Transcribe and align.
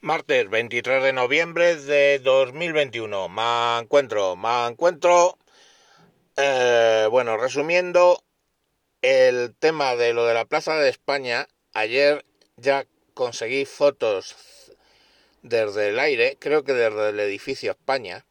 Martes 0.00 0.48
23 0.48 1.02
de 1.02 1.12
noviembre 1.12 1.74
de 1.74 2.20
2021. 2.20 3.28
Me 3.28 3.78
encuentro, 3.80 4.36
me 4.36 4.68
encuentro. 4.68 5.36
eh, 6.36 7.08
bueno, 7.10 7.36
resumiendo 7.36 8.22
el 9.02 9.56
tema 9.58 9.96
de 9.96 10.14
lo 10.14 10.24
de 10.24 10.34
la 10.34 10.44
Plaza 10.44 10.76
de 10.76 10.88
España, 10.88 11.48
ayer 11.72 12.24
ya 12.56 12.86
conseguí 13.12 13.64
fotos 13.64 14.36
desde 15.42 15.88
el 15.88 15.98
aire, 15.98 16.36
creo 16.38 16.62
que 16.62 16.74
desde 16.74 17.08
el 17.08 17.18
edificio 17.18 17.72
España, 17.72 18.24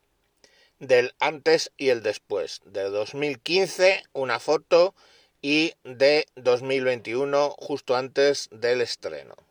del 0.80 1.16
antes 1.20 1.74
y 1.76 1.90
el 1.90 2.02
después. 2.02 2.62
De 2.64 2.84
2015 2.84 4.04
una 4.14 4.40
foto 4.40 4.96
y 5.42 5.74
de 5.84 6.28
2021 6.38 7.50
justo 7.60 7.98
antes 7.98 8.48
del 8.52 8.80
estreno. 8.80 9.47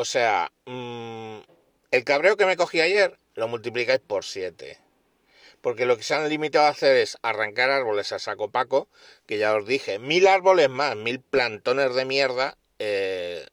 O 0.00 0.06
sea, 0.06 0.50
mmm, 0.64 1.40
el 1.90 2.04
cabreo 2.04 2.38
que 2.38 2.46
me 2.46 2.56
cogí 2.56 2.80
ayer 2.80 3.18
lo 3.34 3.48
multiplicáis 3.48 4.00
por 4.00 4.24
7. 4.24 4.78
Porque 5.60 5.84
lo 5.84 5.98
que 5.98 6.04
se 6.04 6.14
han 6.14 6.26
limitado 6.26 6.64
a 6.64 6.70
hacer 6.70 6.96
es 6.96 7.18
arrancar 7.20 7.68
árboles 7.68 8.10
a 8.12 8.18
saco 8.18 8.50
paco, 8.50 8.88
que 9.26 9.36
ya 9.36 9.54
os 9.54 9.66
dije, 9.66 9.98
mil 9.98 10.26
árboles 10.26 10.70
más, 10.70 10.96
mil 10.96 11.20
plantones 11.20 11.94
de 11.94 12.06
mierda 12.06 12.56
eh, 12.78 13.46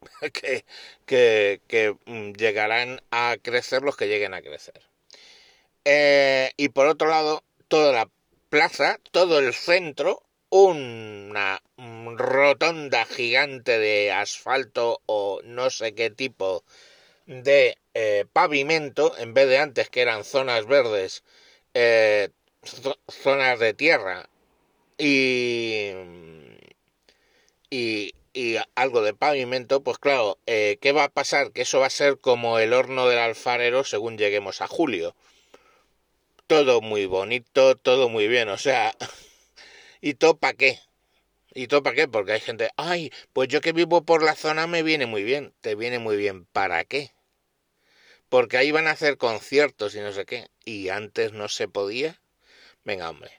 que, 0.32 0.64
que, 1.04 1.60
que 1.68 1.94
mm, 2.06 2.32
llegarán 2.32 3.02
a 3.10 3.36
crecer 3.42 3.82
los 3.82 3.98
que 3.98 4.08
lleguen 4.08 4.32
a 4.32 4.40
crecer. 4.40 4.80
Eh, 5.84 6.52
y 6.56 6.70
por 6.70 6.86
otro 6.86 7.08
lado, 7.10 7.44
toda 7.68 7.92
la 7.92 8.08
plaza, 8.48 8.98
todo 9.10 9.40
el 9.40 9.52
centro, 9.52 10.22
una 10.50 11.60
rotonda 12.16 13.04
gigante 13.04 13.78
de 13.78 14.12
asfalto 14.12 15.00
o 15.06 15.40
no 15.44 15.70
sé 15.70 15.94
qué 15.94 16.10
tipo 16.10 16.64
de 17.26 17.78
eh, 17.94 18.24
pavimento, 18.32 19.16
en 19.18 19.34
vez 19.34 19.48
de 19.48 19.58
antes 19.58 19.90
que 19.90 20.02
eran 20.02 20.24
zonas 20.24 20.66
verdes, 20.66 21.24
eh, 21.74 22.30
zonas 23.08 23.58
de 23.58 23.74
tierra 23.74 24.28
y, 24.98 25.92
y, 27.70 28.14
y, 28.32 28.56
algo 28.74 29.02
de 29.02 29.14
pavimento, 29.14 29.82
pues 29.82 29.98
claro, 29.98 30.38
eh, 30.46 30.78
¿qué 30.80 30.92
va 30.92 31.04
a 31.04 31.08
pasar? 31.08 31.52
Que 31.52 31.62
eso 31.62 31.80
va 31.80 31.86
a 31.86 31.90
ser 31.90 32.18
como 32.18 32.58
el 32.58 32.72
horno 32.72 33.08
del 33.08 33.18
alfarero 33.18 33.84
según 33.84 34.18
lleguemos 34.18 34.60
a 34.62 34.68
julio. 34.68 35.14
Todo 36.46 36.80
muy 36.80 37.06
bonito, 37.06 37.76
todo 37.76 38.08
muy 38.08 38.28
bien, 38.28 38.48
o 38.48 38.58
sea, 38.58 38.94
¿y 40.06 40.14
todo 40.14 40.38
para 40.38 40.54
qué? 40.54 40.78
¿Y 41.52 41.66
todo 41.66 41.82
para 41.82 41.96
qué? 41.96 42.06
Porque 42.06 42.30
hay 42.30 42.40
gente, 42.40 42.70
ay, 42.76 43.10
pues 43.32 43.48
yo 43.48 43.60
que 43.60 43.72
vivo 43.72 44.04
por 44.04 44.22
la 44.22 44.36
zona 44.36 44.68
me 44.68 44.84
viene 44.84 45.04
muy 45.06 45.24
bien. 45.24 45.52
¿Te 45.60 45.74
viene 45.74 45.98
muy 45.98 46.16
bien 46.16 46.44
para 46.46 46.84
qué? 46.84 47.10
Porque 48.28 48.56
ahí 48.56 48.70
van 48.70 48.86
a 48.86 48.92
hacer 48.92 49.16
conciertos 49.16 49.96
y 49.96 50.00
no 50.00 50.12
sé 50.12 50.24
qué. 50.24 50.46
¿Y 50.64 50.90
antes 50.90 51.32
no 51.32 51.48
se 51.48 51.66
podía? 51.66 52.22
Venga, 52.84 53.10
hombre. 53.10 53.32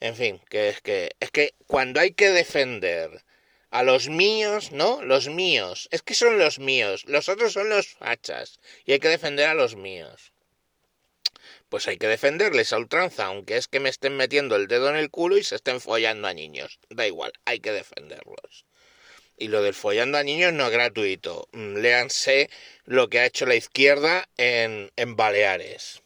En 0.00 0.16
fin, 0.16 0.40
que 0.48 0.70
es 0.70 0.80
que, 0.80 1.12
es 1.20 1.30
que 1.30 1.54
cuando 1.68 2.00
hay 2.00 2.14
que 2.14 2.30
defender 2.30 3.24
a 3.70 3.84
los 3.84 4.08
míos, 4.08 4.72
¿no? 4.72 5.02
Los 5.02 5.28
míos. 5.28 5.88
Es 5.92 6.02
que 6.02 6.14
son 6.14 6.36
los 6.36 6.58
míos. 6.58 7.04
Los 7.06 7.28
otros 7.28 7.52
son 7.52 7.68
los 7.68 7.86
fachas. 7.86 8.58
Y 8.86 8.92
hay 8.92 8.98
que 8.98 9.08
defender 9.08 9.46
a 9.46 9.54
los 9.54 9.76
míos 9.76 10.32
pues 11.70 11.88
hay 11.88 11.96
que 11.96 12.08
defenderles 12.08 12.72
a 12.72 12.78
ultranza, 12.78 13.26
aunque 13.26 13.56
es 13.56 13.68
que 13.68 13.80
me 13.80 13.88
estén 13.88 14.16
metiendo 14.16 14.56
el 14.56 14.66
dedo 14.66 14.90
en 14.90 14.96
el 14.96 15.10
culo 15.10 15.38
y 15.38 15.44
se 15.44 15.54
estén 15.54 15.80
follando 15.80 16.28
a 16.28 16.34
niños. 16.34 16.80
Da 16.90 17.06
igual, 17.06 17.32
hay 17.46 17.60
que 17.60 17.72
defenderlos. 17.72 18.66
Y 19.38 19.48
lo 19.48 19.62
del 19.62 19.72
follando 19.72 20.18
a 20.18 20.24
niños 20.24 20.52
no 20.52 20.66
es 20.66 20.72
gratuito. 20.72 21.48
Léanse 21.52 22.50
lo 22.84 23.08
que 23.08 23.20
ha 23.20 23.26
hecho 23.26 23.46
la 23.46 23.54
izquierda 23.54 24.28
en, 24.36 24.90
en 24.96 25.16
Baleares. 25.16 26.02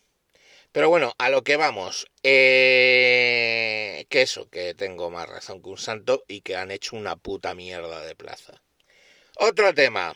Pero 0.70 0.88
bueno, 0.88 1.14
a 1.18 1.30
lo 1.30 1.42
que 1.42 1.56
vamos. 1.56 2.06
Eh, 2.22 4.06
que 4.08 4.22
eso, 4.22 4.50
que 4.50 4.74
tengo 4.74 5.10
más 5.10 5.28
razón 5.28 5.62
que 5.62 5.70
un 5.70 5.78
santo 5.78 6.24
y 6.28 6.42
que 6.42 6.56
han 6.56 6.70
hecho 6.70 6.94
una 6.94 7.16
puta 7.16 7.54
mierda 7.54 8.04
de 8.04 8.14
plaza. 8.14 8.62
Otro 9.36 9.72
tema. 9.72 10.14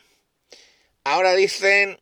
Ahora 1.03 1.33
dicen 1.33 1.99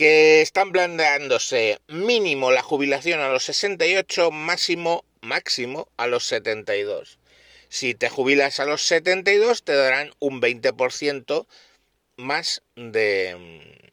que 0.00 0.40
están 0.40 0.72
planteándose 0.72 1.78
mínimo 1.86 2.50
la 2.52 2.62
jubilación 2.62 3.20
a 3.20 3.28
los 3.28 3.44
68, 3.44 4.30
máximo, 4.30 5.04
máximo 5.20 5.88
a 5.98 6.06
los 6.06 6.24
72. 6.24 7.18
Si 7.68 7.94
te 7.94 8.08
jubilas 8.08 8.60
a 8.60 8.64
los 8.64 8.80
72 8.80 9.62
te 9.62 9.74
darán 9.74 10.14
un 10.18 10.40
20% 10.40 11.46
más 12.16 12.62
de, 12.76 13.84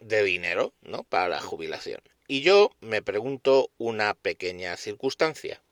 de 0.00 0.24
dinero, 0.24 0.74
¿no? 0.82 1.04
Para 1.04 1.28
la 1.28 1.40
jubilación. 1.40 2.00
Y 2.26 2.40
yo 2.40 2.72
me 2.80 3.00
pregunto 3.00 3.70
una 3.78 4.14
pequeña 4.14 4.76
circunstancia. 4.76 5.62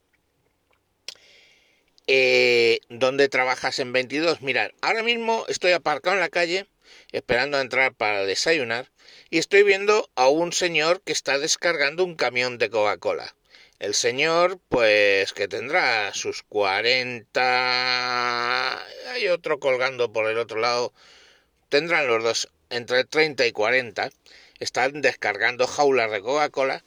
Eh, 2.13 2.81
¿Dónde 2.89 3.29
trabajas 3.29 3.79
en 3.79 3.93
22? 3.93 4.43
Mirad, 4.43 4.73
ahora 4.81 5.05
mismo 5.05 5.45
estoy 5.47 5.71
aparcado 5.71 6.17
en 6.17 6.21
la 6.21 6.29
calle 6.29 6.67
esperando 7.13 7.57
a 7.57 7.61
entrar 7.61 7.95
para 7.95 8.27
desayunar 8.27 8.91
y 9.31 9.39
estoy 9.39 9.63
viendo 9.63 10.11
a 10.17 10.29
un 10.29 10.53
señor 10.53 11.03
que 11.03 11.13
está 11.13 11.39
descargando 11.39 12.03
un 12.03 12.17
camión 12.17 12.59
de 12.59 12.69
Coca-Cola. 12.69 13.37
El 13.79 13.95
señor, 13.95 14.59
pues 14.69 15.33
que 15.33 15.47
tendrá 15.47 16.13
sus 16.13 16.43
40... 16.43 18.85
Hay 19.13 19.29
otro 19.29 19.61
colgando 19.61 20.13
por 20.13 20.29
el 20.29 20.39
otro 20.39 20.59
lado. 20.59 20.93
Tendrán 21.69 22.09
los 22.09 22.25
dos 22.25 22.49
entre 22.71 23.05
30 23.05 23.47
y 23.47 23.53
40. 23.53 24.11
Están 24.59 25.01
descargando 25.01 25.69
jaulas 25.69 26.11
de 26.11 26.23
Coca-Cola 26.23 26.83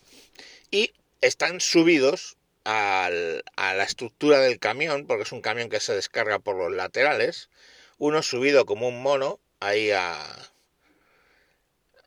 y 0.69 0.91
están 1.21 1.61
subidos 1.61 2.35
al, 2.63 3.43
a 3.55 3.73
la 3.73 3.83
estructura 3.83 4.39
del 4.39 4.59
camión, 4.59 5.05
porque 5.07 5.23
es 5.23 5.31
un 5.31 5.41
camión 5.41 5.69
que 5.69 5.79
se 5.79 5.93
descarga 5.95 6.39
por 6.39 6.55
los 6.55 6.71
laterales. 6.71 7.49
Uno 7.97 8.23
subido 8.23 8.65
como 8.65 8.87
un 8.87 9.01
mono 9.01 9.39
ahí 9.59 9.91
a, 9.91 10.17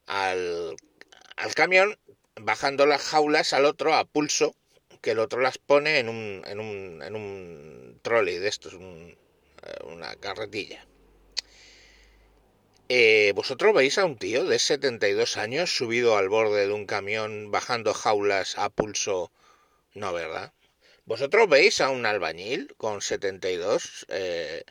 al, 0.06 0.76
al 1.36 1.54
camión, 1.54 1.98
bajando 2.36 2.86
las 2.86 3.02
jaulas 3.02 3.52
al 3.52 3.64
otro 3.64 3.94
a 3.94 4.04
pulso, 4.04 4.54
que 5.00 5.12
el 5.12 5.18
otro 5.18 5.40
las 5.40 5.58
pone 5.58 5.98
en 5.98 6.08
un, 6.08 6.42
en 6.46 6.60
un, 6.60 7.02
en 7.02 7.16
un 7.16 8.00
trolley 8.02 8.38
de 8.38 8.48
estos, 8.48 8.74
un, 8.74 9.16
una 9.84 10.14
carretilla. 10.16 10.84
Eh, 12.88 13.32
¿Vosotros 13.34 13.74
veis 13.74 13.98
a 13.98 14.04
un 14.04 14.16
tío 14.16 14.44
de 14.44 14.58
72 14.60 15.36
años 15.36 15.76
subido 15.76 16.16
al 16.16 16.28
borde 16.28 16.68
de 16.68 16.72
un 16.72 16.86
camión 16.86 17.50
bajando 17.50 17.92
jaulas 17.94 18.56
a 18.58 18.68
pulso? 18.68 19.32
No, 19.96 20.12
¿verdad? 20.12 20.52
¿Vosotros 21.04 21.48
veis 21.48 21.80
a 21.80 21.90
un 21.90 22.06
albañil 22.06 22.74
con 22.76 23.00
72? 23.00 24.06
Eh... 24.08 24.64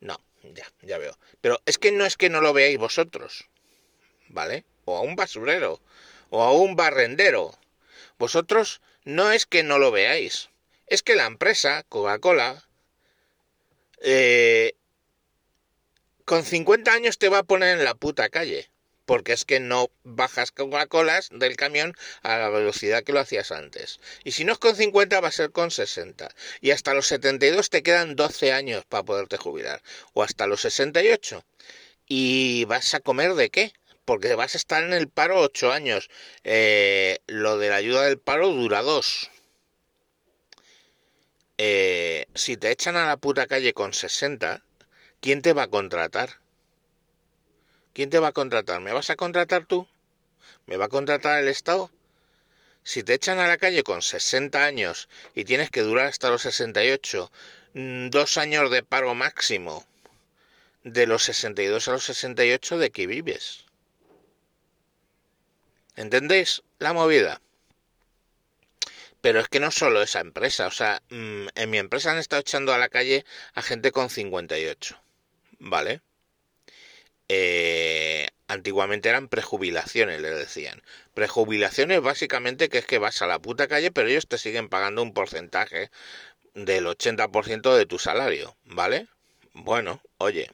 No, 0.00 0.20
ya, 0.42 0.66
ya 0.82 0.98
veo. 0.98 1.16
Pero 1.40 1.60
es 1.66 1.78
que 1.78 1.92
no 1.92 2.04
es 2.04 2.16
que 2.16 2.30
no 2.30 2.40
lo 2.40 2.52
veáis 2.52 2.78
vosotros. 2.78 3.48
¿vale? 4.28 4.64
O 4.84 4.96
a 4.96 5.00
un 5.00 5.16
basurero, 5.16 5.80
o 6.30 6.42
a 6.42 6.52
un 6.52 6.76
barrendero. 6.76 7.54
Vosotros 8.18 8.80
no 9.04 9.32
es 9.32 9.46
que 9.46 9.62
no 9.62 9.78
lo 9.78 9.90
veáis, 9.90 10.50
es 10.86 11.02
que 11.02 11.16
la 11.16 11.26
empresa, 11.26 11.84
Coca-Cola, 11.88 12.64
eh, 14.02 14.74
con 16.24 16.44
50 16.44 16.92
años 16.92 17.18
te 17.18 17.28
va 17.28 17.38
a 17.38 17.44
poner 17.44 17.78
en 17.78 17.84
la 17.84 17.94
puta 17.94 18.28
calle, 18.28 18.70
porque 19.06 19.32
es 19.32 19.44
que 19.44 19.60
no 19.60 19.90
bajas 20.04 20.50
Coca-Colas 20.50 21.30
del 21.32 21.56
camión 21.56 21.94
a 22.22 22.36
la 22.38 22.50
velocidad 22.50 23.02
que 23.04 23.12
lo 23.12 23.20
hacías 23.20 23.52
antes. 23.52 24.00
Y 24.24 24.32
si 24.32 24.44
no 24.44 24.52
es 24.52 24.58
con 24.58 24.76
50 24.76 25.20
va 25.20 25.28
a 25.28 25.32
ser 25.32 25.52
con 25.52 25.70
60. 25.70 26.28
Y 26.60 26.72
hasta 26.72 26.92
los 26.92 27.06
72 27.06 27.70
te 27.70 27.82
quedan 27.82 28.16
12 28.16 28.52
años 28.52 28.84
para 28.86 29.04
poderte 29.04 29.38
jubilar, 29.38 29.82
o 30.12 30.22
hasta 30.22 30.46
los 30.46 30.60
68. 30.60 31.44
¿Y 32.08 32.64
vas 32.66 32.94
a 32.94 33.00
comer 33.00 33.34
de 33.34 33.50
qué? 33.50 33.72
porque 34.06 34.36
vas 34.36 34.54
a 34.54 34.58
estar 34.58 34.84
en 34.84 34.92
el 34.92 35.08
paro 35.08 35.40
ocho 35.40 35.72
años. 35.72 36.08
Eh, 36.44 37.18
lo 37.26 37.58
de 37.58 37.68
la 37.68 37.76
ayuda 37.76 38.02
del 38.02 38.18
paro 38.18 38.48
dura 38.50 38.80
dos. 38.82 39.30
Eh, 41.58 42.26
si 42.34 42.56
te 42.56 42.70
echan 42.70 42.96
a 42.96 43.06
la 43.06 43.16
puta 43.16 43.46
calle 43.46 43.72
con 43.72 43.92
60, 43.92 44.62
¿quién 45.20 45.42
te 45.42 45.52
va 45.52 45.64
a 45.64 45.68
contratar? 45.68 46.40
¿Quién 47.96 48.10
te 48.10 48.18
va 48.18 48.28
a 48.28 48.32
contratar? 48.32 48.82
¿Me 48.82 48.92
vas 48.92 49.08
a 49.08 49.16
contratar 49.16 49.64
tú? 49.64 49.88
¿Me 50.66 50.76
va 50.76 50.84
a 50.84 50.90
contratar 50.90 51.42
el 51.42 51.48
Estado? 51.48 51.90
Si 52.84 53.02
te 53.02 53.14
echan 53.14 53.38
a 53.38 53.46
la 53.46 53.56
calle 53.56 53.84
con 53.84 54.02
60 54.02 54.62
años 54.62 55.08
y 55.34 55.46
tienes 55.46 55.70
que 55.70 55.80
durar 55.80 56.08
hasta 56.08 56.28
los 56.28 56.42
68, 56.42 57.32
mm, 57.72 58.10
dos 58.10 58.36
años 58.36 58.70
de 58.70 58.82
paro 58.82 59.14
máximo, 59.14 59.86
de 60.84 61.06
los 61.06 61.22
62 61.22 61.88
a 61.88 61.92
los 61.92 62.04
68, 62.04 62.76
¿de 62.76 62.90
qué 62.90 63.06
vives? 63.06 63.64
¿Entendéis 65.94 66.64
la 66.78 66.92
movida? 66.92 67.40
Pero 69.22 69.40
es 69.40 69.48
que 69.48 69.58
no 69.58 69.70
solo 69.70 70.02
esa 70.02 70.20
empresa, 70.20 70.66
o 70.66 70.70
sea, 70.70 71.00
mmm, 71.08 71.46
en 71.54 71.70
mi 71.70 71.78
empresa 71.78 72.10
han 72.10 72.18
estado 72.18 72.40
echando 72.40 72.74
a 72.74 72.78
la 72.78 72.90
calle 72.90 73.24
a 73.54 73.62
gente 73.62 73.90
con 73.90 74.10
58, 74.10 75.00
¿vale? 75.60 76.02
Eh, 77.28 78.28
antiguamente 78.48 79.08
eran 79.08 79.28
prejubilaciones, 79.28 80.20
le 80.20 80.30
decían. 80.30 80.82
Prejubilaciones 81.14 82.00
básicamente 82.00 82.68
que 82.68 82.78
es 82.78 82.86
que 82.86 82.98
vas 82.98 83.22
a 83.22 83.26
la 83.26 83.38
puta 83.40 83.68
calle, 83.68 83.90
pero 83.90 84.08
ellos 84.08 84.28
te 84.28 84.38
siguen 84.38 84.68
pagando 84.68 85.02
un 85.02 85.12
porcentaje 85.12 85.90
del 86.54 86.86
80% 86.86 87.76
de 87.76 87.86
tu 87.86 87.98
salario, 87.98 88.56
¿vale? 88.64 89.08
Bueno, 89.52 90.00
oye, 90.18 90.50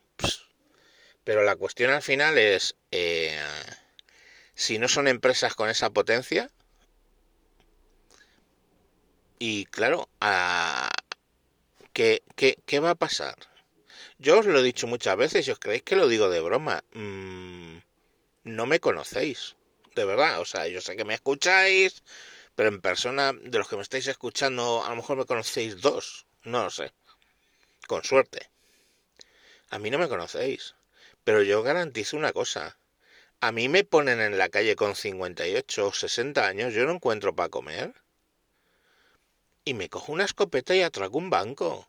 pero 1.25 1.45
la 1.45 1.57
cuestión 1.57 1.91
al 1.91 2.03
final 2.03 2.39
es, 2.39 2.77
eh, 2.91 3.39
si 4.55 4.79
no 4.79 4.89
son 4.89 5.09
empresas 5.09 5.55
con 5.55 5.69
esa 5.69 5.91
potencia, 5.91 6.51
y 9.39 9.65
claro, 9.67 10.09
¿qué, 11.93 12.23
qué, 12.37 12.81
va 12.81 12.91
a 12.91 12.95
pasar? 12.95 13.37
Yo 14.25 14.39
os 14.39 14.47
lo 14.47 14.61
he 14.61 14.63
dicho 14.63 14.87
muchas 14.87 15.17
veces 15.17 15.49
y 15.49 15.51
os 15.51 15.59
creéis 15.59 15.83
que 15.83 15.97
lo 15.97 16.07
digo 16.07 16.31
de 16.31 16.41
broma. 16.41 16.85
Mm, 16.93 17.79
no 18.45 18.67
me 18.67 18.79
conocéis, 18.79 19.57
de 19.97 20.05
verdad. 20.05 20.41
O 20.41 20.45
sea, 20.45 20.69
yo 20.69 20.81
sé 20.81 20.95
que 20.97 21.05
me 21.05 21.15
escucháis, 21.15 22.05
pero 22.55 22.69
en 22.69 22.81
persona, 22.81 23.33
de 23.33 23.59
los 23.59 23.69
que 23.69 23.75
me 23.75 23.83
estáis 23.83 24.07
escuchando, 24.07 24.85
a 24.85 24.91
lo 24.91 24.97
mejor 24.97 25.17
me 25.17 25.27
conocéis 25.27 25.81
dos. 25.81 26.27
No 26.45 26.63
lo 26.63 26.71
sé. 26.71 26.93
Con 27.89 28.05
suerte. 28.05 28.49
A 29.71 29.81
mí 29.81 29.91
no 29.91 29.99
me 29.99 30.09
conocéis. 30.09 30.77
Pero 31.25 31.43
yo 31.43 31.65
garantizo 31.65 32.17
una 32.17 32.33
cosa. 32.33 32.79
A 33.41 33.51
mí 33.51 33.69
me 33.69 33.83
ponen 33.83 34.21
en 34.21 34.39
la 34.39 34.51
calle 34.51 34.77
con 34.77 34.95
58 34.95 35.87
o 35.89 35.93
60 35.93 36.47
años, 36.47 36.75
yo 36.75 36.85
no 36.87 36.93
encuentro 36.93 37.35
para 37.35 37.49
comer 37.49 37.93
y 39.65 39.75
me 39.75 39.89
cojo 39.89 40.13
una 40.13 40.25
escopeta 40.25 40.75
y 40.77 40.83
atraco 40.83 41.19
un 41.19 41.31
banco. 41.31 41.89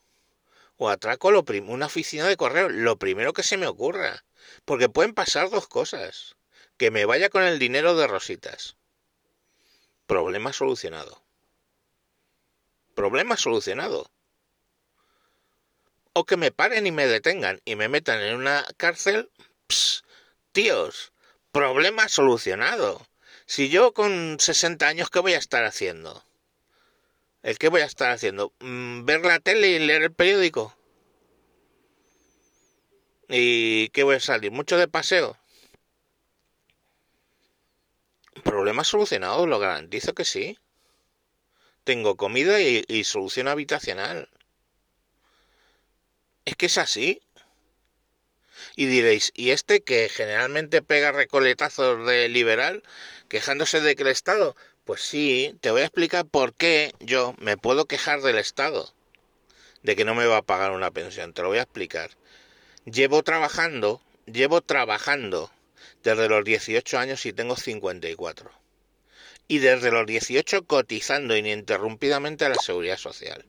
O 0.77 0.89
atraco 0.89 1.31
lo 1.31 1.45
una 1.67 1.85
oficina 1.85 2.27
de 2.27 2.37
correo, 2.37 2.69
lo 2.69 2.97
primero 2.97 3.33
que 3.33 3.43
se 3.43 3.57
me 3.57 3.67
ocurra. 3.67 4.25
Porque 4.65 4.89
pueden 4.89 5.13
pasar 5.13 5.49
dos 5.49 5.67
cosas. 5.67 6.35
Que 6.77 6.91
me 6.91 7.05
vaya 7.05 7.29
con 7.29 7.43
el 7.43 7.59
dinero 7.59 7.95
de 7.95 8.07
rositas. 8.07 8.75
Problema 10.07 10.51
solucionado. 10.51 11.23
Problema 12.95 13.37
solucionado. 13.37 14.11
O 16.13 16.25
que 16.25 16.37
me 16.37 16.51
paren 16.51 16.85
y 16.85 16.91
me 16.91 17.07
detengan 17.07 17.61
y 17.65 17.75
me 17.75 17.89
metan 17.89 18.21
en 18.21 18.35
una 18.35 18.65
cárcel. 18.77 19.31
Psst, 19.67 20.05
tíos, 20.51 21.11
problema 21.51 22.07
solucionado. 22.09 23.07
Si 23.45 23.69
yo 23.69 23.93
con 23.93 24.39
60 24.39 24.87
años, 24.87 25.09
¿qué 25.09 25.19
voy 25.19 25.33
a 25.33 25.39
estar 25.39 25.65
haciendo? 25.65 26.23
¿El 27.43 27.57
qué 27.57 27.67
voy 27.67 27.81
a 27.81 27.85
estar 27.85 28.11
haciendo? 28.11 28.53
Mm, 28.59 29.03
¿Ver 29.05 29.25
la 29.25 29.39
tele 29.39 29.67
y 29.67 29.79
leer 29.79 30.03
el 30.03 30.13
periódico? 30.13 30.75
¿Y 33.27 33.89
qué 33.89 34.03
voy 34.03 34.15
a 34.15 34.19
salir? 34.21 34.51
¿Mucho 34.51 34.77
de 34.77 34.87
paseo? 34.87 35.37
Problema 38.43 38.83
solucionado, 38.85 39.45
lo 39.45 39.59
garantizo 39.59 40.13
que 40.13 40.23
sí. 40.23 40.57
Tengo 41.83 42.15
comida 42.15 42.61
y, 42.61 42.85
y 42.87 43.03
solución 43.03 43.49
habitacional. 43.49 44.29
Es 46.45 46.55
que 46.55 46.67
es 46.67 46.77
así. 46.77 47.21
Y 48.77 48.85
diréis, 48.85 49.31
¿y 49.35 49.49
este 49.51 49.83
que 49.83 50.07
generalmente 50.07 50.81
pega 50.81 51.11
recoletazos 51.11 52.07
de 52.07 52.29
liberal, 52.29 52.83
quejándose 53.27 53.81
de 53.81 53.95
que 53.95 54.03
el 54.03 54.09
Estado 54.09 54.55
pues 54.85 55.01
sí, 55.01 55.55
te 55.61 55.71
voy 55.71 55.81
a 55.81 55.85
explicar 55.85 56.25
por 56.25 56.53
qué 56.53 56.93
yo 56.99 57.35
me 57.39 57.57
puedo 57.57 57.85
quejar 57.85 58.21
del 58.21 58.37
Estado 58.37 58.93
de 59.83 59.95
que 59.95 60.05
no 60.05 60.15
me 60.15 60.25
va 60.25 60.37
a 60.37 60.41
pagar 60.41 60.71
una 60.71 60.91
pensión. 60.91 61.33
Te 61.33 61.41
lo 61.41 61.49
voy 61.49 61.59
a 61.59 61.63
explicar. 61.63 62.11
Llevo 62.85 63.21
trabajando, 63.23 64.01
llevo 64.25 64.61
trabajando 64.61 65.51
desde 66.03 66.27
los 66.27 66.43
18 66.43 66.97
años 66.97 67.25
y 67.25 67.33
tengo 67.33 67.55
54. 67.55 68.51
Y 69.47 69.59
desde 69.59 69.91
los 69.91 70.07
18 70.07 70.65
cotizando 70.65 71.35
ininterrumpidamente 71.35 72.45
a 72.45 72.49
la 72.49 72.55
seguridad 72.55 72.97
social. 72.97 73.45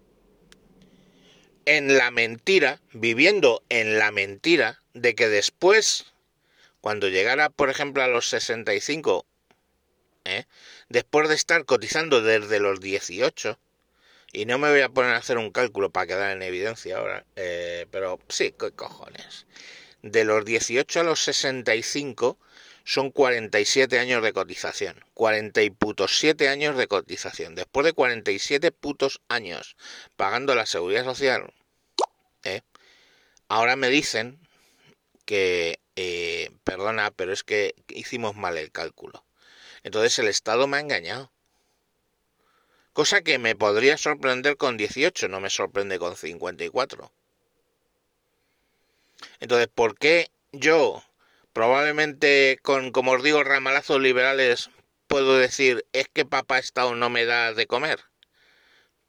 En 1.66 1.96
la 1.96 2.10
mentira, 2.10 2.80
viviendo 2.92 3.62
en 3.70 3.98
la 3.98 4.10
mentira 4.10 4.82
de 4.92 5.14
que 5.14 5.28
después, 5.28 6.12
cuando 6.80 7.08
llegara, 7.08 7.48
por 7.48 7.70
ejemplo, 7.70 8.02
a 8.02 8.08
los 8.08 8.28
65, 8.28 9.24
¿eh? 10.24 10.44
Después 10.88 11.28
de 11.28 11.34
estar 11.34 11.64
cotizando 11.64 12.22
desde 12.22 12.60
los 12.60 12.80
18, 12.80 13.58
y 14.32 14.46
no 14.46 14.58
me 14.58 14.70
voy 14.70 14.80
a 14.80 14.88
poner 14.88 15.14
a 15.14 15.18
hacer 15.18 15.38
un 15.38 15.50
cálculo 15.50 15.90
para 15.90 16.06
quedar 16.08 16.32
en 16.32 16.42
evidencia 16.42 16.98
ahora, 16.98 17.24
eh, 17.36 17.86
pero 17.90 18.18
sí, 18.28 18.52
¿qué 18.58 18.72
cojones? 18.72 19.46
De 20.02 20.24
los 20.24 20.44
18 20.44 21.00
a 21.00 21.04
los 21.04 21.22
65 21.22 22.38
son 22.84 23.10
47 23.10 23.98
años 23.98 24.22
de 24.22 24.32
cotización. 24.32 25.02
40 25.14 25.62
y 25.62 25.70
putos 25.70 26.18
7 26.18 26.48
años 26.48 26.76
de 26.76 26.86
cotización. 26.86 27.54
Después 27.54 27.86
de 27.86 27.94
47 27.94 28.72
putos 28.72 29.20
años 29.28 29.76
pagando 30.16 30.54
la 30.54 30.66
seguridad 30.66 31.04
social, 31.04 31.52
¿eh? 32.42 32.60
ahora 33.48 33.76
me 33.76 33.88
dicen 33.88 34.38
que, 35.24 35.80
eh, 35.96 36.50
perdona, 36.64 37.10
pero 37.10 37.32
es 37.32 37.42
que 37.42 37.74
hicimos 37.88 38.36
mal 38.36 38.58
el 38.58 38.70
cálculo. 38.70 39.23
Entonces 39.84 40.18
el 40.18 40.28
Estado 40.28 40.66
me 40.66 40.78
ha 40.78 40.80
engañado. 40.80 41.30
Cosa 42.92 43.22
que 43.22 43.38
me 43.38 43.54
podría 43.54 43.98
sorprender 43.98 44.56
con 44.56 44.76
18, 44.76 45.28
no 45.28 45.40
me 45.40 45.50
sorprende 45.50 45.98
con 45.98 46.16
54. 46.16 47.12
Entonces, 49.40 49.68
¿por 49.68 49.96
qué 49.98 50.30
yo, 50.52 51.02
probablemente 51.52 52.58
con, 52.62 52.92
como 52.92 53.12
os 53.12 53.22
digo, 53.22 53.44
ramalazos 53.44 54.00
liberales, 54.00 54.70
puedo 55.06 55.36
decir, 55.36 55.84
es 55.92 56.08
que 56.08 56.24
papá 56.24 56.58
Estado 56.58 56.94
no 56.94 57.10
me 57.10 57.24
da 57.26 57.52
de 57.52 57.66
comer? 57.66 58.00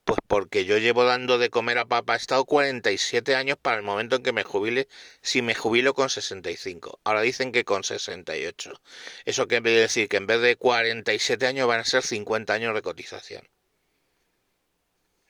Pues 0.05 0.19
porque 0.27 0.65
yo 0.65 0.77
llevo 0.77 1.03
dando 1.03 1.39
de 1.39 1.49
comer 1.49 1.79
a 1.79 1.85
papá 1.85 2.15
Estado 2.15 2.45
47 2.45 3.35
años 3.35 3.57
para 3.59 3.77
el 3.77 3.83
momento 3.83 4.15
en 4.15 4.23
que 4.23 4.33
me 4.33 4.43
jubile, 4.43 4.87
si 5.21 5.41
me 5.41 5.55
jubilo 5.55 5.95
con 5.95 6.09
65. 6.11 6.99
Ahora 7.03 7.21
dicen 7.21 7.51
que 7.51 7.65
con 7.65 7.83
68. 7.83 8.81
Eso 9.25 9.47
quiere 9.47 9.71
decir 9.71 10.07
que 10.07 10.17
en 10.17 10.27
vez 10.27 10.41
de 10.41 10.57
47 10.57 11.47
años 11.47 11.67
van 11.67 11.79
a 11.79 11.85
ser 11.85 12.03
50 12.03 12.53
años 12.53 12.75
de 12.75 12.83
cotización. 12.83 13.49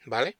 ¿Vale? 0.05 0.37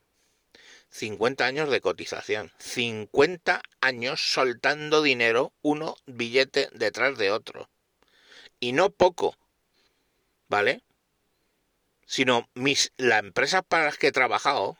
50 0.89 1.45
años 1.45 1.69
de 1.69 1.79
cotización. 1.79 2.51
50 2.59 3.61
años 3.79 4.19
soltando 4.19 5.01
dinero, 5.01 5.53
uno 5.61 5.95
billete 6.07 6.69
detrás 6.73 7.17
de 7.17 7.31
otro. 7.31 7.69
Y 8.59 8.73
no 8.73 8.89
poco. 8.89 9.37
¿Vale? 10.49 10.84
Sino 12.05 12.49
mis, 12.53 12.91
las 12.97 13.19
empresas 13.19 13.63
para 13.67 13.85
las 13.85 13.97
que 13.97 14.07
he 14.07 14.11
trabajado 14.11 14.77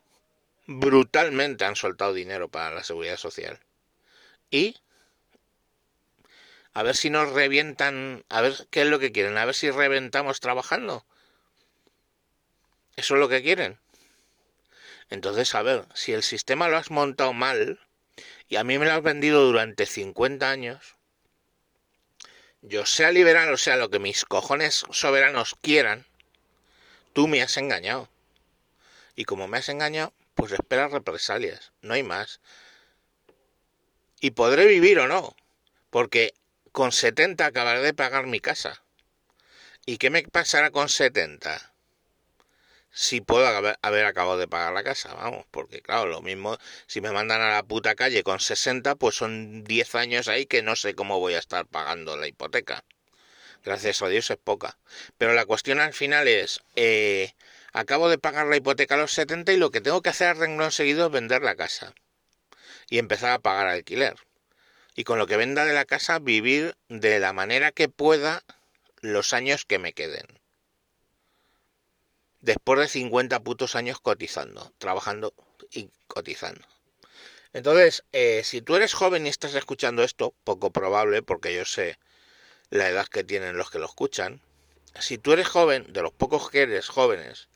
brutalmente 0.68 1.66
han 1.66 1.76
soltado 1.76 2.14
dinero 2.14 2.50
para 2.50 2.74
la 2.74 2.84
seguridad 2.84 3.18
social. 3.18 3.60
Y 4.50 4.78
a 6.74 6.84
ver 6.84 6.96
si 6.96 7.10
nos 7.10 7.32
revientan, 7.32 8.26
a 8.30 8.42
ver 8.42 8.68
qué 8.70 8.82
es 8.82 8.88
lo 8.88 9.00
que 9.00 9.12
quieren, 9.12 9.38
a 9.38 9.46
ver 9.46 9.56
si 9.56 9.72
reventamos 9.72 10.40
trabajando. 10.40 11.06
Eso 12.96 13.16
es 13.16 13.20
lo 13.20 13.30
que 13.30 13.42
quieren. 13.42 13.80
Entonces, 15.10 15.54
a 15.56 15.62
ver, 15.62 15.86
si 15.94 16.14
el 16.14 16.24
sistema 16.24 16.68
lo 16.68 16.78
has 16.78 16.92
montado 16.92 17.34
mal 17.34 17.80
y 18.50 18.56
a 18.56 18.64
mí 18.64 18.78
me 18.78 18.86
lo 18.86 18.94
has 18.94 19.04
vendido 19.04 19.46
durante 19.46 19.86
50 19.86 20.50
años, 20.50 20.96
yo 22.62 22.86
sea 22.86 23.12
liberal 23.12 23.54
o 23.54 23.58
sea 23.58 23.76
lo 23.76 23.90
que 23.90 24.00
mis 24.00 24.26
cojones 24.26 24.86
soberanos 24.90 25.56
quieran, 25.62 26.06
tú 27.16 27.30
me 27.30 27.42
has 27.42 27.56
engañado. 27.56 28.10
Y 29.16 29.24
como 29.24 29.48
me 29.48 29.58
has 29.58 29.70
engañado, 29.70 30.14
pues 30.34 30.52
espera 30.52 30.90
represalias, 30.90 31.72
no 31.82 31.94
hay 31.94 32.04
más. 32.04 32.42
Y 34.20 34.32
podré 34.32 34.66
vivir 34.68 35.00
o 35.00 35.08
no, 35.08 35.34
porque 35.90 36.34
con 36.74 36.92
70 36.92 37.46
acabaré 37.46 37.80
de 37.80 37.94
pagar 37.94 38.28
mi 38.28 38.42
casa. 38.42 38.84
¿Y 39.86 39.98
qué 39.98 40.10
me 40.10 40.24
pasará 40.24 40.72
con 40.72 40.90
70? 40.90 41.74
Si 42.92 43.22
puedo 43.22 43.48
haber, 43.48 44.06
acabado 44.06 44.38
de 44.38 44.50
pagar 44.50 44.74
la 44.74 44.84
casa, 44.84 45.14
vamos, 45.14 45.46
porque 45.52 45.82
claro, 45.82 46.08
lo 46.08 46.22
mismo, 46.22 46.58
si 46.86 47.00
me 47.00 47.12
mandan 47.12 47.42
a 47.42 47.52
la 47.52 47.64
puta 47.64 47.96
calle 47.96 48.24
con 48.24 48.42
60, 48.42 48.96
pues 48.96 49.16
son 49.16 49.64
10 49.64 49.96
años 49.96 50.28
ahí 50.28 50.48
que 50.48 50.62
no 50.62 50.76
sé 50.76 50.96
cómo 50.96 51.20
voy 51.22 51.36
a 51.36 51.40
estar 51.40 51.66
pagando 51.66 52.18
la 52.18 52.28
hipoteca. 52.28 52.84
Gracias 53.66 54.04
a 54.04 54.08
Dios 54.08 54.30
es 54.30 54.38
poca. 54.38 54.78
Pero 55.18 55.34
la 55.34 55.46
cuestión 55.46 55.80
al 55.80 55.94
final 55.94 56.28
es, 56.28 56.62
eh, 56.76 57.34
acabo 57.74 58.10
de 58.10 58.20
pagar 58.20 58.46
la 58.46 58.58
hipoteca 58.58 58.94
a 58.94 59.00
los 59.00 59.12
70 59.12 59.54
y 59.54 59.58
lo 59.58 59.72
que 59.72 59.82
tengo 59.82 60.04
que 60.04 60.10
hacer 60.10 60.28
a 60.28 60.34
renglón 60.36 60.72
seguido 60.72 61.08
es 61.08 61.12
vender 61.12 61.42
la 61.42 61.56
casa. 61.56 61.96
Y 62.90 63.00
empezar 63.00 63.32
a 63.32 63.40
pagar 63.40 63.66
alquiler. 63.66 64.16
Y 64.96 65.04
con 65.04 65.18
lo 65.18 65.26
que 65.26 65.36
venda 65.36 65.66
de 65.66 65.74
la 65.74 65.86
casa 65.86 66.20
vivir 66.20 66.78
de 66.90 67.20
la 67.20 67.34
manera 67.34 67.72
que 67.72 67.90
pueda 67.90 68.44
los 69.02 69.34
años 69.34 69.66
que 69.66 69.80
me 69.80 69.94
queden. 69.94 70.28
Después 72.42 72.80
de 72.80 72.88
50 72.88 73.40
putos 73.40 73.76
años 73.76 74.00
cotizando, 74.00 74.72
trabajando 74.78 75.34
y 75.72 75.90
cotizando. 76.06 76.68
Entonces, 77.52 78.04
eh, 78.12 78.44
si 78.44 78.62
tú 78.62 78.76
eres 78.76 78.94
joven 78.94 79.26
y 79.26 79.30
estás 79.30 79.56
escuchando 79.56 80.04
esto, 80.04 80.36
poco 80.44 80.70
probable, 80.70 81.24
porque 81.24 81.56
yo 81.56 81.66
sé 81.66 81.98
la 82.70 82.90
edad 82.90 83.08
que 83.08 83.24
tienen 83.24 83.58
los 83.58 83.72
que 83.72 83.80
lo 83.80 83.86
escuchan. 83.86 84.42
Si 85.00 85.18
tú 85.18 85.34
eres 85.34 85.48
joven, 85.48 85.92
de 85.92 86.02
los 86.02 86.14
pocos 86.14 86.50
que 86.50 86.62
eres 86.62 86.88
jóvenes, 86.88 87.48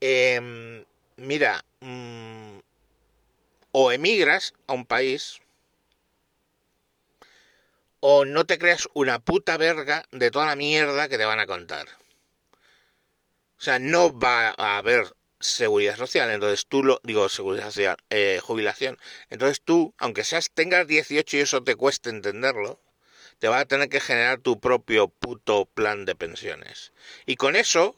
em, 0.00 0.84
mira, 1.16 1.64
mm, 1.80 2.58
o 3.72 3.92
emigras 3.92 4.54
a 4.66 4.72
un 4.72 4.86
país, 4.86 5.40
o 8.00 8.24
no 8.24 8.44
te 8.44 8.58
creas 8.58 8.88
una 8.94 9.18
puta 9.18 9.56
verga 9.56 10.04
de 10.12 10.30
toda 10.30 10.46
la 10.46 10.56
mierda 10.56 11.08
que 11.08 11.18
te 11.18 11.24
van 11.24 11.40
a 11.40 11.46
contar. 11.46 11.86
O 13.58 13.62
sea, 13.64 13.78
no 13.78 14.16
va 14.18 14.54
a 14.58 14.76
haber 14.78 15.14
seguridad 15.40 15.96
social, 15.96 16.30
entonces 16.30 16.66
tú 16.66 16.84
lo 16.84 17.00
digo 17.02 17.28
seguridad 17.28 17.66
social, 17.66 17.96
eh, 18.10 18.40
jubilación, 18.42 18.98
entonces 19.30 19.60
tú, 19.62 19.94
aunque 19.98 20.24
seas 20.24 20.50
tengas 20.52 20.86
18 20.86 21.36
y 21.36 21.40
eso 21.40 21.62
te 21.62 21.76
cueste 21.76 22.10
entenderlo, 22.10 22.78
te 23.38 23.48
va 23.48 23.60
a 23.60 23.64
tener 23.66 23.88
que 23.88 24.00
generar 24.00 24.38
tu 24.38 24.60
propio 24.60 25.08
puto 25.08 25.66
plan 25.66 26.04
de 26.04 26.14
pensiones. 26.14 26.92
Y 27.26 27.36
con 27.36 27.56
eso, 27.56 27.96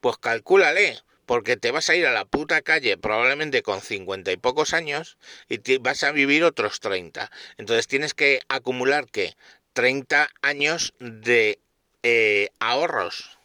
pues 0.00 0.16
calcúlale, 0.18 0.98
porque 1.28 1.58
te 1.58 1.70
vas 1.70 1.90
a 1.90 1.94
ir 1.94 2.06
a 2.06 2.12
la 2.12 2.24
puta 2.24 2.62
calle 2.62 2.96
probablemente 2.96 3.62
con 3.62 3.82
50 3.82 4.32
y 4.32 4.38
pocos 4.38 4.72
años 4.72 5.18
y 5.48 5.76
vas 5.76 6.02
a 6.02 6.12
vivir 6.12 6.42
otros 6.42 6.80
30. 6.80 7.30
Entonces 7.58 7.86
tienes 7.86 8.14
que 8.14 8.40
acumular 8.48 9.06
que 9.10 9.36
30 9.74 10.30
años 10.40 10.94
de 11.00 11.60
eh, 12.02 12.48
ahorros 12.60 13.38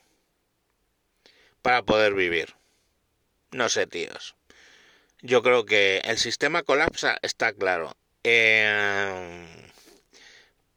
para 1.62 1.84
poder 1.84 2.14
vivir. 2.14 2.56
No 3.52 3.68
sé, 3.70 3.86
tíos. 3.86 4.36
Yo 5.22 5.44
creo 5.44 5.66
que 5.66 5.98
el 6.06 6.18
sistema 6.18 6.64
colapsa, 6.64 7.18
está 7.22 7.54
claro. 7.54 7.96
Eh, 8.24 9.63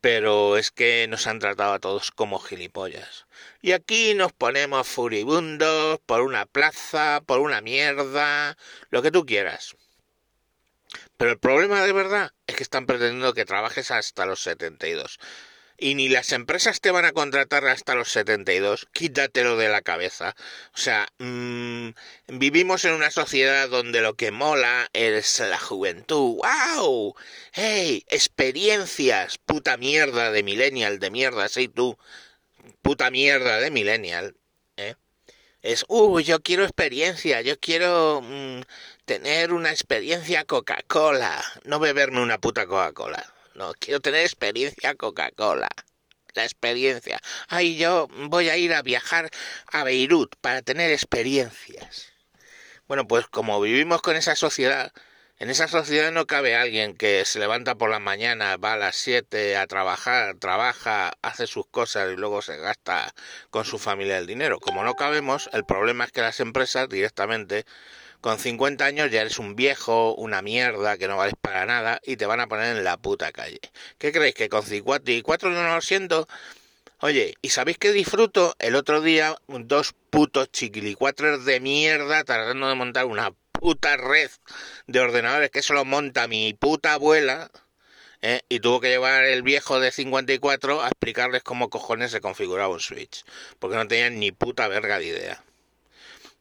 pero 0.06 0.56
es 0.56 0.70
que 0.70 1.08
nos 1.08 1.26
han 1.26 1.40
tratado 1.40 1.72
a 1.72 1.80
todos 1.80 2.12
como 2.12 2.38
gilipollas. 2.38 3.26
Y 3.60 3.72
aquí 3.72 4.14
nos 4.14 4.32
ponemos 4.32 4.86
furibundos 4.86 5.98
por 6.06 6.20
una 6.20 6.46
plaza, 6.46 7.24
por 7.26 7.40
una 7.40 7.60
mierda, 7.60 8.56
lo 8.90 9.02
que 9.02 9.10
tú 9.10 9.26
quieras. 9.26 9.74
Pero 11.16 11.32
el 11.32 11.40
problema 11.40 11.82
de 11.82 11.92
verdad 11.92 12.30
es 12.46 12.54
que 12.54 12.62
están 12.62 12.86
pretendiendo 12.86 13.34
que 13.34 13.44
trabajes 13.44 13.90
hasta 13.90 14.26
los 14.26 14.38
72 14.44 15.18
y 15.78 15.94
ni 15.94 16.08
las 16.08 16.32
empresas 16.32 16.80
te 16.80 16.90
van 16.90 17.04
a 17.04 17.12
contratar 17.12 17.66
hasta 17.66 17.94
los 17.94 18.10
72, 18.10 18.88
quítatelo 18.92 19.56
de 19.56 19.68
la 19.68 19.82
cabeza. 19.82 20.34
O 20.74 20.78
sea, 20.78 21.08
mmm, 21.18 21.90
vivimos 22.28 22.84
en 22.84 22.94
una 22.94 23.10
sociedad 23.10 23.68
donde 23.68 24.00
lo 24.00 24.14
que 24.14 24.30
mola 24.30 24.88
es 24.92 25.40
la 25.40 25.58
juventud. 25.58 26.40
¡Wow! 26.42 27.14
¡Hey! 27.52 28.04
Experiencias. 28.08 29.38
Puta 29.38 29.76
mierda 29.76 30.30
de 30.32 30.42
millennial, 30.42 30.98
de 30.98 31.10
mierda, 31.10 31.48
sí 31.48 31.68
tú. 31.68 31.98
Puta 32.82 33.10
mierda 33.10 33.58
de 33.60 33.70
millennial. 33.70 34.36
¿eh? 34.76 34.94
Es, 35.62 35.84
uh, 35.88 36.20
yo 36.20 36.40
quiero 36.42 36.64
experiencia, 36.64 37.40
yo 37.42 37.58
quiero 37.60 38.22
mmm, 38.22 38.62
tener 39.04 39.52
una 39.52 39.70
experiencia 39.70 40.44
Coca-Cola, 40.44 41.44
no 41.64 41.78
beberme 41.80 42.20
una 42.22 42.38
puta 42.38 42.66
Coca-Cola. 42.66 43.35
No, 43.56 43.72
quiero 43.80 44.00
tener 44.00 44.20
experiencia 44.20 44.94
Coca-Cola. 44.94 45.68
La 46.34 46.44
experiencia. 46.44 47.18
Ay, 47.48 47.76
yo 47.76 48.06
voy 48.28 48.50
a 48.50 48.58
ir 48.58 48.74
a 48.74 48.82
viajar 48.82 49.30
a 49.72 49.82
Beirut 49.82 50.36
para 50.42 50.60
tener 50.60 50.90
experiencias. 50.90 52.12
Bueno, 52.86 53.06
pues 53.08 53.26
como 53.28 53.58
vivimos 53.58 54.02
con 54.02 54.14
esa 54.14 54.36
sociedad, 54.36 54.92
en 55.38 55.48
esa 55.48 55.68
sociedad 55.68 56.12
no 56.12 56.26
cabe 56.26 56.54
alguien 56.54 56.94
que 56.94 57.24
se 57.24 57.38
levanta 57.38 57.76
por 57.76 57.88
la 57.88 57.98
mañana, 57.98 58.58
va 58.58 58.74
a 58.74 58.76
las 58.76 58.96
7 58.96 59.56
a 59.56 59.66
trabajar, 59.66 60.36
trabaja, 60.38 61.12
hace 61.22 61.46
sus 61.46 61.66
cosas 61.66 62.12
y 62.12 62.16
luego 62.16 62.42
se 62.42 62.58
gasta 62.58 63.14
con 63.48 63.64
su 63.64 63.78
familia 63.78 64.18
el 64.18 64.26
dinero. 64.26 64.60
Como 64.60 64.84
no 64.84 64.94
cabemos, 64.94 65.48
el 65.54 65.64
problema 65.64 66.04
es 66.04 66.12
que 66.12 66.20
las 66.20 66.40
empresas 66.40 66.90
directamente 66.90 67.64
con 68.26 68.40
50 68.40 68.84
años 68.84 69.12
ya 69.12 69.20
eres 69.20 69.38
un 69.38 69.54
viejo, 69.54 70.12
una 70.16 70.42
mierda, 70.42 70.98
que 70.98 71.06
no 71.06 71.16
vales 71.16 71.36
para 71.40 71.64
nada 71.64 72.00
y 72.04 72.16
te 72.16 72.26
van 72.26 72.40
a 72.40 72.48
poner 72.48 72.76
en 72.76 72.82
la 72.82 72.96
puta 72.96 73.30
calle. 73.30 73.60
¿Qué 73.98 74.10
creéis? 74.10 74.34
¿Que 74.34 74.48
con 74.48 74.64
54 74.64 75.50
no 75.50 75.62
lo 75.62 75.80
siento? 75.80 76.26
Oye, 76.98 77.34
¿y 77.40 77.50
sabéis 77.50 77.78
que 77.78 77.92
disfruto? 77.92 78.56
El 78.58 78.74
otro 78.74 79.00
día 79.00 79.36
dos 79.46 79.94
putos 80.10 80.50
chiquilicuatres 80.50 81.44
de 81.44 81.60
mierda 81.60 82.24
tratando 82.24 82.68
de 82.68 82.74
montar 82.74 83.04
una 83.04 83.30
puta 83.52 83.96
red 83.96 84.32
de 84.88 84.98
ordenadores 84.98 85.52
que 85.52 85.62
solo 85.62 85.84
monta 85.84 86.26
mi 86.26 86.52
puta 86.52 86.94
abuela. 86.94 87.52
¿eh? 88.22 88.40
Y 88.48 88.58
tuvo 88.58 88.80
que 88.80 88.88
llevar 88.88 89.22
el 89.22 89.44
viejo 89.44 89.78
de 89.78 89.92
54 89.92 90.82
a 90.82 90.88
explicarles 90.88 91.44
cómo 91.44 91.70
cojones 91.70 92.10
se 92.10 92.20
configuraba 92.20 92.74
un 92.74 92.80
Switch. 92.80 93.24
Porque 93.60 93.76
no 93.76 93.86
tenían 93.86 94.18
ni 94.18 94.32
puta 94.32 94.66
verga 94.66 94.98
de 94.98 95.06
idea. 95.06 95.45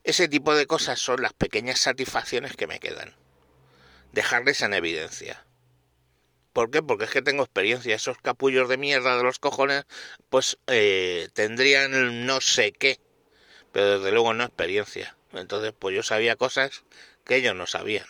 Ese 0.06 0.28
tipo 0.28 0.54
de 0.54 0.68
cosas 0.68 1.00
son 1.00 1.24
las 1.24 1.34
pequeñas 1.34 1.80
satisfacciones 1.80 2.56
que 2.56 2.68
me 2.68 2.80
quedan. 2.80 3.16
Dejarles 4.12 4.62
en 4.62 4.76
evidencia. 4.76 5.48
¿Por 6.54 6.70
qué? 6.70 6.84
Porque 6.84 7.06
es 7.06 7.10
que 7.10 7.24
tengo 7.24 7.42
experiencia. 7.42 7.96
Esos 7.96 8.20
capullos 8.20 8.70
de 8.70 8.78
mierda 8.78 9.18
de 9.18 9.24
los 9.24 9.40
cojones, 9.40 9.86
pues 10.30 10.60
eh, 10.68 11.28
tendrían 11.34 12.28
no 12.28 12.40
sé 12.40 12.72
qué, 12.72 13.00
pero 13.72 13.98
desde 13.98 14.12
luego 14.12 14.36
no 14.36 14.44
experiencia. 14.44 15.18
Entonces, 15.34 15.74
pues 15.78 15.96
yo 15.96 16.04
sabía 16.04 16.36
cosas 16.36 16.84
que 17.26 17.38
ellos 17.38 17.56
no 17.56 17.66
sabían. 17.66 18.06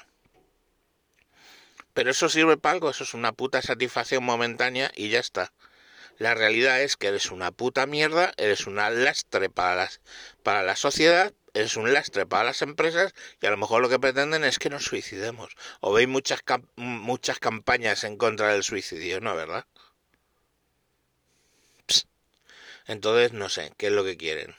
Pero 1.94 2.12
eso 2.12 2.28
sirve 2.28 2.58
para 2.58 2.74
algo, 2.74 2.90
eso 2.90 3.06
es 3.06 3.14
una 3.14 3.32
puta 3.32 3.62
satisfacción 3.62 4.22
momentánea 4.26 4.92
y 4.96 5.08
ya 5.08 5.20
está. 5.20 5.54
La 6.18 6.34
realidad 6.34 6.82
es 6.82 6.98
que 6.98 7.08
eres 7.08 7.32
una 7.32 7.54
puta 7.54 7.86
mierda, 7.86 8.34
eres 8.36 8.68
una 8.68 8.90
lastre 8.90 9.50
para, 9.50 9.76
las, 9.76 10.02
para 10.44 10.62
la 10.62 10.76
sociedad, 10.76 11.34
es 11.56 11.78
un 11.78 11.94
lastre 11.94 12.26
para 12.26 12.44
las 12.44 12.62
empresas 12.62 13.14
y 13.42 13.46
a 13.46 13.50
lo 13.50 13.58
mejor 13.58 13.82
lo 13.82 13.90
que 13.90 13.98
pretenden 13.98 14.44
es 14.44 14.60
que 14.60 14.70
nos 14.70 14.84
suicidemos. 14.84 15.56
O 15.80 15.94
veis 15.94 16.08
muchas, 16.08 16.42
muchas 16.76 17.40
campañas 17.40 18.04
en 18.04 18.18
contra 18.18 18.50
del 18.50 18.64
suicidio, 18.64 19.22
¿no? 19.22 19.36
¿Verdad? 19.36 19.66
Entonces, 22.88 23.34
no 23.34 23.50
sé, 23.50 23.74
¿qué 23.78 23.88
es 23.88 23.94
lo 23.94 24.04
que 24.04 24.18
quieren? 24.18 24.54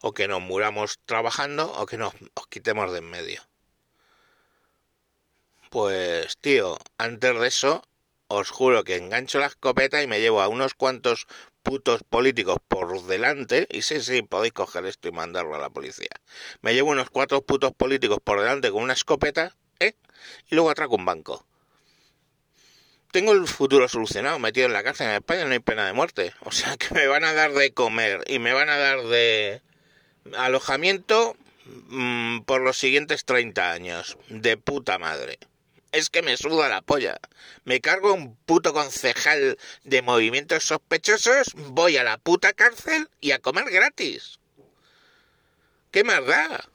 O 0.00 0.14
que 0.14 0.26
nos 0.26 0.40
muramos 0.40 0.98
trabajando 1.04 1.70
o 1.70 1.86
que 1.86 1.98
nos, 1.98 2.14
nos 2.20 2.46
quitemos 2.48 2.90
de 2.92 2.98
en 2.98 3.10
medio. 3.10 3.42
Pues, 5.68 6.38
tío, 6.38 6.78
antes 6.96 7.38
de 7.38 7.46
eso, 7.46 7.84
os 8.26 8.50
juro 8.50 8.84
que 8.84 8.96
engancho 8.96 9.38
la 9.38 9.46
escopeta 9.46 10.02
y 10.02 10.06
me 10.06 10.20
llevo 10.20 10.40
a 10.40 10.48
unos 10.48 10.74
cuantos 10.74 11.26
putos 11.62 12.02
políticos 12.02 12.58
por 12.68 13.02
delante, 13.04 13.66
y 13.70 13.82
sí, 13.82 14.00
sí, 14.00 14.22
podéis 14.22 14.52
coger 14.52 14.86
esto 14.86 15.08
y 15.08 15.12
mandarlo 15.12 15.54
a 15.54 15.58
la 15.58 15.70
policía. 15.70 16.10
Me 16.62 16.74
llevo 16.74 16.90
unos 16.90 17.10
cuatro 17.10 17.42
putos 17.42 17.72
políticos 17.72 18.18
por 18.22 18.40
delante 18.40 18.70
con 18.70 18.82
una 18.82 18.92
escopeta, 18.92 19.56
¿eh? 19.78 19.94
Y 20.50 20.54
luego 20.54 20.70
atraco 20.70 20.96
un 20.96 21.04
banco. 21.04 21.46
Tengo 23.10 23.32
el 23.32 23.46
futuro 23.48 23.88
solucionado, 23.88 24.38
metido 24.38 24.66
en 24.66 24.72
la 24.72 24.84
cárcel 24.84 25.08
en 25.08 25.14
España, 25.14 25.44
no 25.44 25.52
hay 25.52 25.58
pena 25.58 25.86
de 25.86 25.92
muerte. 25.92 26.32
O 26.44 26.52
sea 26.52 26.76
que 26.76 26.94
me 26.94 27.06
van 27.06 27.24
a 27.24 27.32
dar 27.32 27.52
de 27.52 27.72
comer 27.72 28.22
y 28.26 28.38
me 28.38 28.52
van 28.52 28.68
a 28.68 28.76
dar 28.76 29.02
de 29.02 29.62
alojamiento 30.36 31.36
mmm, 31.88 32.40
por 32.42 32.60
los 32.60 32.78
siguientes 32.78 33.24
30 33.24 33.72
años. 33.72 34.16
De 34.28 34.56
puta 34.56 34.98
madre 34.98 35.38
es 35.92 36.10
que 36.10 36.22
me 36.22 36.36
suda 36.36 36.68
la 36.68 36.82
polla. 36.82 37.18
Me 37.64 37.80
cargo 37.80 38.14
un 38.14 38.36
puto 38.36 38.72
concejal 38.72 39.58
de 39.84 40.02
movimientos 40.02 40.64
sospechosos, 40.64 41.52
voy 41.54 41.96
a 41.96 42.04
la 42.04 42.18
puta 42.18 42.52
cárcel 42.52 43.08
y 43.20 43.32
a 43.32 43.38
comer 43.38 43.70
gratis. 43.70 44.38
¿Qué 45.90 46.04
más 46.04 46.24
da? 46.24 46.68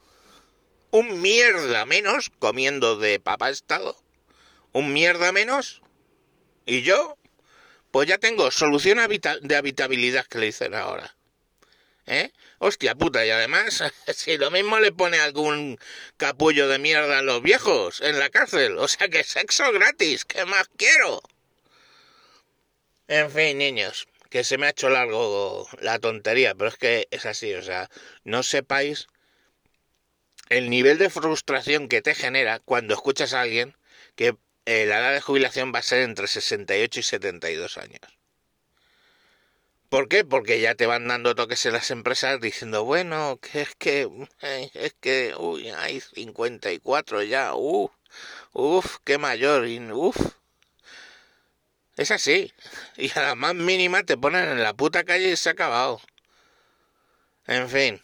Un 0.92 1.22
mierda 1.22 1.86
menos 1.86 2.32
comiendo 2.40 2.98
de 2.98 3.20
papa 3.20 3.50
estado. 3.50 3.98
Un 4.72 4.94
mierda 4.94 5.32
menos. 5.32 5.82
¿Y 6.66 6.82
yo? 6.82 7.18
Pues 7.92 8.10
ya 8.10 8.18
tengo 8.18 8.52
solución 8.52 9.00
de 9.42 9.56
habitabilidad 9.56 10.26
que 10.26 10.40
le 10.40 10.48
dicen 10.48 10.74
ahora. 10.74 11.15
¿Eh? 12.08 12.32
Hostia 12.60 12.96
puta, 12.96 13.26
y 13.26 13.32
además, 13.32 13.84
si 14.14 14.38
lo 14.38 14.52
mismo 14.52 14.80
le 14.80 14.92
pone 14.92 15.20
algún 15.20 15.80
capullo 16.18 16.68
de 16.68 16.80
mierda 16.80 17.20
a 17.20 17.24
los 17.24 17.42
viejos 17.42 18.02
en 18.02 18.20
la 18.20 18.30
cárcel, 18.30 18.78
o 18.78 18.88
sea 18.88 19.08
que 19.08 19.24
sexo 19.24 19.72
gratis, 19.72 20.26
¿qué 20.26 20.46
más 20.46 20.70
quiero? 20.78 21.22
En 23.08 23.32
fin, 23.32 23.58
niños, 23.58 24.08
que 24.30 24.44
se 24.44 24.58
me 24.58 24.68
ha 24.68 24.72
hecho 24.72 24.90
largo 24.90 25.68
la 25.80 26.00
tontería, 26.00 26.56
pero 26.56 26.70
es 26.70 26.78
que 26.78 27.08
es 27.12 27.26
así, 27.26 27.54
o 27.54 27.62
sea, 27.64 27.90
no 28.24 28.44
sepáis 28.44 29.08
el 30.50 30.70
nivel 30.70 30.98
de 30.98 31.10
frustración 31.10 31.88
que 31.88 32.02
te 32.02 32.16
genera 32.16 32.60
cuando 32.60 32.94
escuchas 32.94 33.34
a 33.34 33.42
alguien 33.42 33.76
que 34.16 34.36
eh, 34.66 34.86
la 34.86 35.00
edad 35.00 35.14
de 35.14 35.22
jubilación 35.22 35.72
va 35.74 35.80
a 35.80 35.84
ser 35.84 36.02
entre 36.02 36.28
68 36.28 37.00
y 37.00 37.04
72 37.04 37.78
años. 37.78 38.02
¿Por 39.96 40.10
qué? 40.10 40.26
Porque 40.26 40.60
ya 40.60 40.76
te 40.76 40.88
van 40.88 41.08
dando 41.08 41.36
toques 41.36 41.66
en 41.66 41.72
las 41.72 41.90
empresas 41.90 42.42
diciendo, 42.42 42.84
bueno, 42.84 43.40
que 43.42 43.62
es 43.62 43.76
que, 43.76 44.10
es 44.74 44.94
que, 45.00 45.34
uy, 45.38 45.70
hay 45.70 46.02
54 46.02 47.24
ya, 47.24 47.54
uff, 47.56 47.94
uff, 48.52 48.98
qué 49.06 49.18
mayor, 49.18 49.66
uff. 49.94 50.18
Es 51.96 52.12
así. 52.12 52.52
Y 52.98 53.10
a 53.18 53.22
la 53.22 53.36
más 53.36 53.56
mínima 53.56 54.04
te 54.04 54.18
ponen 54.18 54.50
en 54.50 54.64
la 54.64 54.74
puta 54.74 55.06
calle 55.06 55.32
y 55.32 55.38
se 55.38 55.48
ha 55.48 55.54
acabado. 55.54 56.02
En 57.48 57.70
fin. 57.70 58.04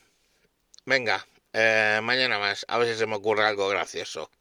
Venga, 0.86 1.28
eh, 1.52 2.00
mañana 2.02 2.40
más. 2.40 2.66
A 2.70 2.78
ver 2.78 2.88
si 2.88 3.00
se 3.00 3.06
me 3.06 3.18
ocurre 3.18 3.46
algo 3.46 3.68
gracioso. 3.68 4.32